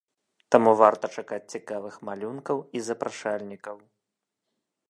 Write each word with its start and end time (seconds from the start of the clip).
Таму 0.53 0.71
варта 0.79 1.05
чакаць 1.21 1.51
цікавых 1.57 1.99
малюнкаў 2.09 2.57
і 2.79 2.85
запрашальнікаў. 2.89 3.77